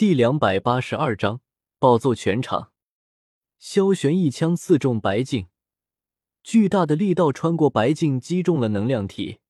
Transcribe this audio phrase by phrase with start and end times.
[0.00, 1.42] 第两百八十二章
[1.78, 2.72] 暴揍全场。
[3.58, 5.48] 萧玄一枪刺中白净，
[6.42, 9.40] 巨大的力道穿过白净，击中了能量体，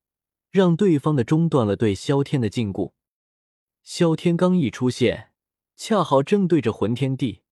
[0.50, 2.94] 让对方的中断了对萧天的禁锢。
[3.84, 5.30] 萧天刚一出现，
[5.76, 7.42] 恰好正对着魂天帝，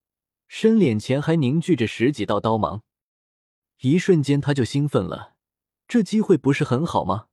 [0.49, 2.83] 身脸前还凝聚着十几道刀芒。
[3.79, 5.35] 一瞬间，他就兴奋了，
[5.87, 7.27] 这机会不是很好吗？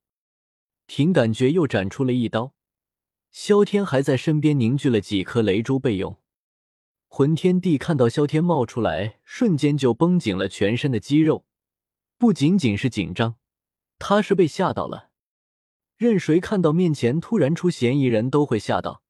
[0.85, 2.53] 凭感觉又斩出了一刀。
[3.31, 6.17] 萧天还在身边凝聚了几颗雷珠备用。
[7.07, 11.45] 魂天帝看到萧天冒出来，瞬间就绷紧了全身的肌肉，
[12.17, 13.35] 不仅仅是紧张，
[13.97, 15.09] 他是被吓到了。
[15.95, 19.01] 任谁看到面前突然出嫌疑人都会吓到，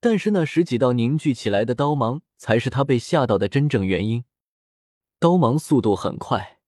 [0.00, 4.24] 但是那十几道凝聚起来的刀芒才是他被吓到的真正原因。
[5.18, 6.60] 刀芒速度很快，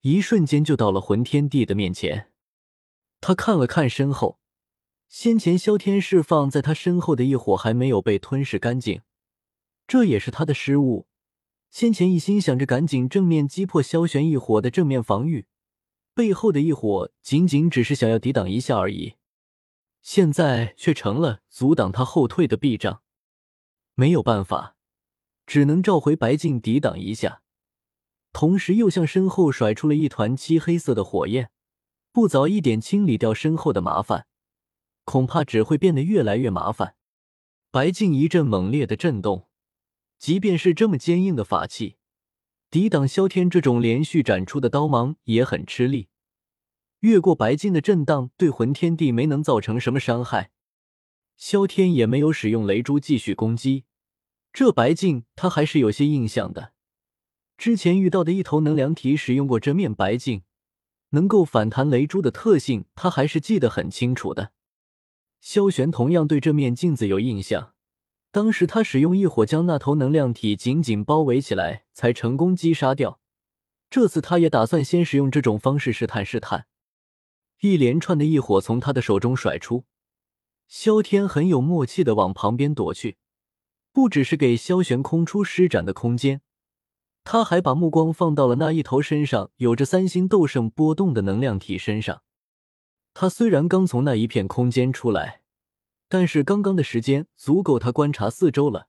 [0.00, 2.32] 一瞬间就到了魂天帝的面前。
[3.20, 4.40] 他看了看身后。
[5.08, 9.02] 先前萧天释放在他身后的一火还没有被吞噬干净，
[9.86, 11.06] 这也是他的失误。
[11.70, 15.46] 先前一心想着赶紧正面击破萧玄一火的正面防御，
[16.14, 19.14] 背后的一火仅仅只是想要抵挡一下而已，
[20.02, 23.02] 现在却成了阻挡他后退的壁障。
[23.94, 24.76] 没有办法，
[25.46, 27.42] 只能召回白镜抵挡一下，
[28.32, 31.50] 同时又向身后甩出了一团漆黑色的火焰，
[32.12, 34.26] 不早一点清理掉身后的麻烦。
[35.04, 36.96] 恐怕只会变得越来越麻烦。
[37.70, 39.48] 白净一阵猛烈的震动，
[40.18, 41.96] 即便是这么坚硬的法器，
[42.70, 46.08] 抵挡萧天这种连续斩出的刀芒也很吃力。
[47.00, 50.50] 越过白净的震荡，对魂天地没能造成什么伤害。
[51.36, 53.84] 萧天也没有使用雷珠继续攻击。
[54.52, 56.72] 这白净他还是有些印象的，
[57.58, 60.44] 之前遇到的一头能量体使用过这面白镜，
[61.10, 64.52] 能够反弹雷珠的特性，他还是记得很清楚的。
[65.44, 67.74] 萧玄同样对这面镜子有印象，
[68.30, 73.20] 当时他使用异火将那头能量体紧紧包围起来，才成功击杀掉。
[73.90, 76.64] 这次他也打算先使用这种方式试探试探。
[77.60, 79.84] 一连串的异火从他的手中甩出，
[80.66, 83.18] 萧天很有默契的往旁边躲去，
[83.92, 86.40] 不只是给萧玄空出施展的空间，
[87.22, 92.22] 他还把目光放到了那一头身上有着三星斗圣波动的能量体身上。
[93.14, 95.40] 他虽然刚从那一片空间出来，
[96.08, 98.88] 但是刚刚的时间足够他观察四周了，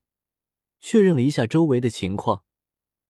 [0.81, 2.43] 确认了一下周围的情况。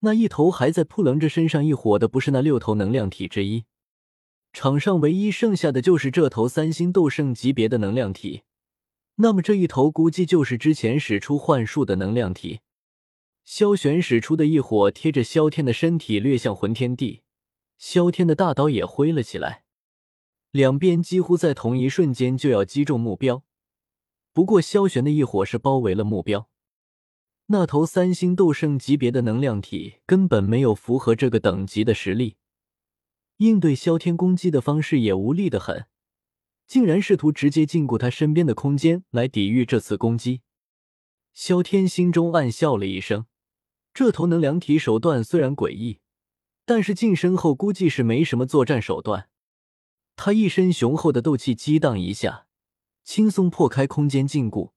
[0.02, 3.66] 那一头还在扑棱着身上一火的，不是那六头能量体之一。
[4.54, 8.44] 场上唯一剩下的就是这头三星斗圣级别的能量体，
[9.16, 12.60] 那么这一头估计就是之前使出幻术的能量体。
[13.44, 17.22] 萧玄使出的一火贴着萧天的身体掠向魂天地，
[17.78, 19.65] 萧天的大刀也挥了起来。
[20.56, 23.44] 两边几乎在同一瞬间就要击中目标，
[24.32, 26.50] 不过萧玄的一火是包围了目标。
[27.48, 32.38] 那头三星斗圣级别的能量体根本没有符合这个等级的实力，
[33.36, 35.88] 应对萧天攻击的方式也无力的很，
[36.66, 40.40] 竟然试图直接禁锢他身边的空间来抵御这次攻击。
[41.34, 43.26] 萧天心中暗笑了一声，
[43.94, 46.00] 这头能量体手段虽然诡异，
[46.66, 49.28] 但是近身后估计是没什么作战手段。
[50.16, 52.48] 他一身雄厚的斗气激荡一下，
[53.04, 54.72] 轻松破开空间禁锢，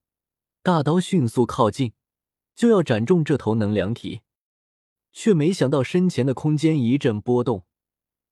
[0.63, 1.93] 大刀迅速靠近，
[2.55, 4.21] 就要斩中这头能量体，
[5.13, 7.65] 却没想到身前的空间一阵波动，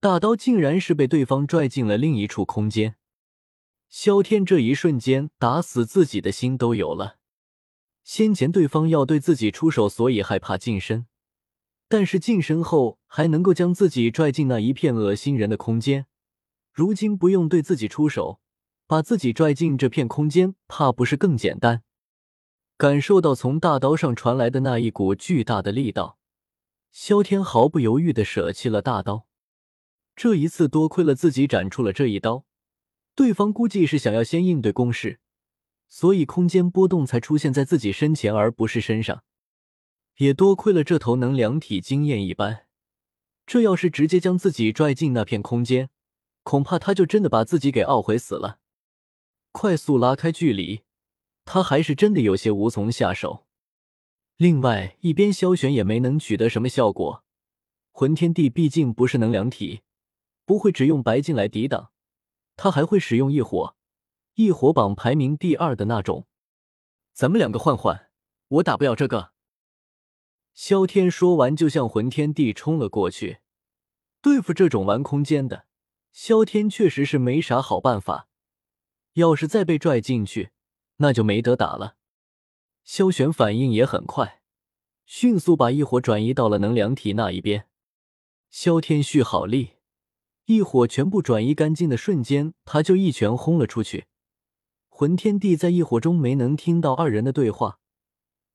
[0.00, 2.96] 大刀竟然是被对方拽进了另一处空间。
[3.88, 7.18] 萧天这一瞬间打死自己的心都有了。
[8.02, 11.06] 先前对方要对自己出手，所以害怕近身，
[11.88, 16.06] 但是近身后还能够将自己拽进那一片恶心人的空间。
[16.76, 18.38] 如今不用对自己出手，
[18.86, 21.82] 把自己拽进这片空间，怕不是更简单？
[22.76, 26.18] 感受到从大刀上传来的那一股巨大的力道，
[26.92, 29.26] 萧天毫不犹豫的舍弃了大刀。
[30.14, 32.44] 这一次多亏了自己斩出了这一刀，
[33.14, 35.20] 对方估计是想要先应对攻势，
[35.88, 39.24] 所以空间波动才出现在自己身前而不是身上。
[40.18, 42.66] 也多亏了这头能量体经验一般，
[43.46, 45.88] 这要是直接将自己拽进那片空间。
[46.46, 48.60] 恐怕他就真的把自己给懊悔死了。
[49.50, 50.82] 快速拉开距离，
[51.44, 53.48] 他还是真的有些无从下手。
[54.36, 57.24] 另外一边，萧玄也没能取得什么效果。
[57.90, 59.80] 魂天地毕竟不是能量体，
[60.44, 61.90] 不会只用白金来抵挡，
[62.54, 63.74] 他还会使用异火，
[64.34, 66.28] 异火榜排名第二的那种。
[67.12, 68.08] 咱们两个换换，
[68.46, 69.32] 我打不了这个。
[70.54, 73.38] 萧天说完，就向魂天地冲了过去。
[74.22, 75.66] 对付这种玩空间的。
[76.16, 78.26] 萧天确实是没啥好办法，
[79.12, 80.48] 要是再被拽进去，
[80.96, 81.96] 那就没得打了。
[82.84, 84.40] 萧玄反应也很快，
[85.04, 87.68] 迅速把异火转移到了能量体那一边。
[88.48, 89.72] 萧天蓄好力，
[90.46, 94.06] 异火全部转移干净的瞬间，他就一拳轰了出去。
[94.88, 97.78] 魂天帝在异火中没能听到二人的对话，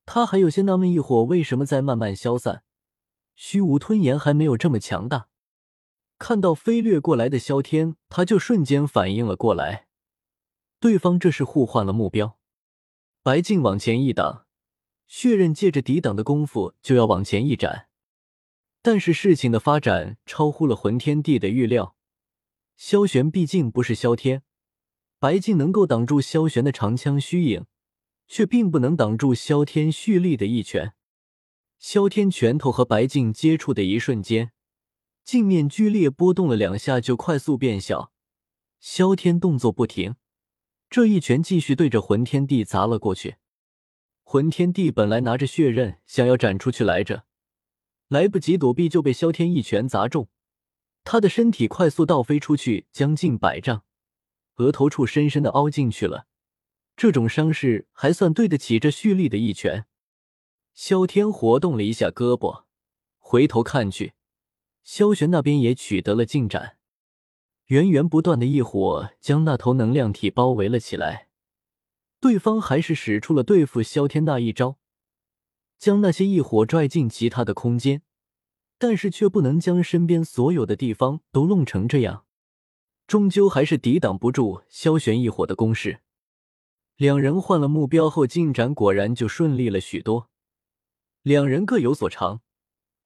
[0.07, 2.64] 他还有些纳闷，异火为什么在慢慢消散，
[3.36, 5.28] 虚无吞炎还没有这么强大。
[6.21, 9.88] 看到飞掠过来的萧天，他就瞬间反应了过来，
[10.79, 12.38] 对方这是互换了目标。
[13.23, 14.45] 白净往前一挡，
[15.07, 17.88] 血刃借着抵挡的功夫就要往前一斩，
[18.83, 21.95] 但是事情的发展超乎了魂天帝的预料。
[22.77, 24.44] 萧玄毕竟不是萧天。
[25.18, 27.65] 白净能够挡住萧玄的长枪虚影，
[28.27, 30.94] 却并不能挡住萧天蓄力的一拳。
[31.79, 34.51] 萧天拳头和白净接触的一瞬间，
[35.23, 38.12] 镜面剧烈波动了两下，就快速变小。
[38.79, 40.15] 萧天动作不停，
[40.89, 43.35] 这一拳继续对着魂天帝砸了过去。
[44.23, 47.25] 魂天帝本来拿着血刃想要斩出去来着，
[48.07, 50.29] 来不及躲避就被萧天一拳砸中，
[51.03, 53.83] 他的身体快速倒飞出去将近百丈。
[54.56, 56.27] 额头处深深的凹进去了，
[56.95, 59.85] 这种伤势还算对得起这蓄力的一拳。
[60.73, 62.63] 萧天活动了一下胳膊，
[63.18, 64.13] 回头看去，
[64.83, 66.78] 萧玄那边也取得了进展。
[67.68, 71.30] 源源不断的异火将那头能量体包围了起来。
[72.19, 74.78] 对方还是使出了对付萧天那一招，
[75.80, 78.04] 将那些异火拽进其他的空间，
[78.78, 82.25] 但是却不能将身边所有的地方都弄成这样。
[83.07, 86.01] 终究还是抵挡不住萧玄一伙的攻势。
[86.95, 90.30] 两人换了目标后，进展果然就顺利了许多。
[91.24, 92.42] 两人各有所长，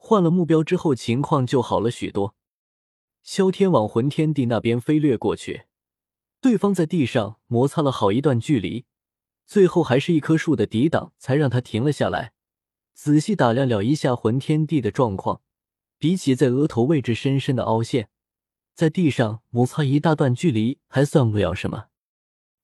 [0.07, 2.35] 换了目标之后，情况就好了许多。
[3.23, 5.63] 萧天往魂天地那边飞掠过去，
[6.39, 8.85] 对方在地上摩擦了好一段距离，
[9.47, 12.33] 最后还是一棵树的抵挡才让他停了下来。
[12.93, 15.41] 仔细打量了一下魂天地的状况，
[15.97, 18.09] 比起在额头位置深深的凹陷。
[18.75, 21.85] 在地上摩擦一大段距离还算不了什么。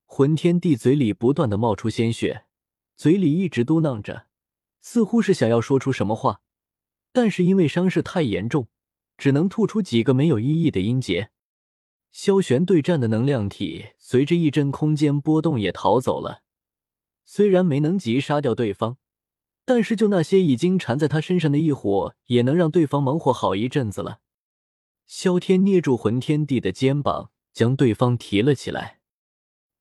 [0.06, 2.44] 魂天帝嘴里不断的冒出鲜血，
[2.94, 4.26] 嘴里一直嘟囔着，
[4.80, 6.40] 似乎是想要说出什么话，
[7.12, 8.68] 但是因为伤势太严重，
[9.16, 11.30] 只能吐出几个没有意义的音节。
[12.10, 16.42] 萧玄对战的能量体随着一阵空间波动也逃走了，
[17.24, 18.98] 虽然没能及杀掉对方，
[19.64, 24.20] 但是就那些已经缠在他身上的异火，也能让对方忙活好一阵子了。
[25.06, 29.00] 萧天捏住魂天帝的肩膀，将对方提了起来。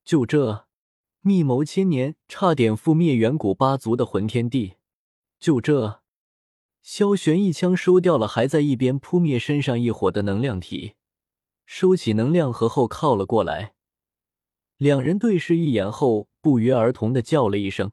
[0.04, 0.68] 就这，
[1.22, 4.76] 密谋千年，差点覆灭远古八族的魂天帝。
[5.40, 6.01] 就这，
[6.82, 10.96] 萧玄一枪收掉了还在一边扑灭身上一火的能量体，
[11.66, 13.76] 收起能量核后靠了过来。
[14.78, 17.92] 两人对视一眼后，不约而同的叫了一声：“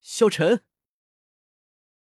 [0.00, 0.62] 萧晨。”